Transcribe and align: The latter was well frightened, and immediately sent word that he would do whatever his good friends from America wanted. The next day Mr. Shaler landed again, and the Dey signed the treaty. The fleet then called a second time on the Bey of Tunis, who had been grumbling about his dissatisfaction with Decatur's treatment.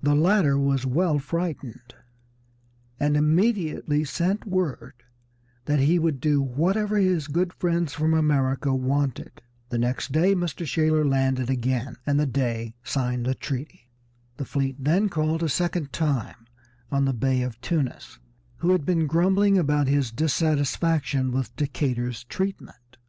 The 0.00 0.14
latter 0.14 0.56
was 0.56 0.86
well 0.86 1.18
frightened, 1.18 1.96
and 3.00 3.16
immediately 3.16 4.04
sent 4.04 4.46
word 4.46 4.92
that 5.64 5.80
he 5.80 5.98
would 5.98 6.20
do 6.20 6.40
whatever 6.40 6.98
his 6.98 7.26
good 7.26 7.52
friends 7.52 7.92
from 7.92 8.14
America 8.14 8.72
wanted. 8.72 9.42
The 9.70 9.78
next 9.78 10.12
day 10.12 10.36
Mr. 10.36 10.64
Shaler 10.64 11.04
landed 11.04 11.50
again, 11.50 11.96
and 12.06 12.20
the 12.20 12.26
Dey 12.26 12.76
signed 12.84 13.26
the 13.26 13.34
treaty. 13.34 13.90
The 14.36 14.44
fleet 14.44 14.76
then 14.78 15.08
called 15.08 15.42
a 15.42 15.48
second 15.48 15.92
time 15.92 16.46
on 16.92 17.04
the 17.04 17.12
Bey 17.12 17.42
of 17.42 17.60
Tunis, 17.60 18.20
who 18.58 18.70
had 18.70 18.86
been 18.86 19.08
grumbling 19.08 19.58
about 19.58 19.88
his 19.88 20.12
dissatisfaction 20.12 21.32
with 21.32 21.56
Decatur's 21.56 22.22
treatment. 22.22 22.98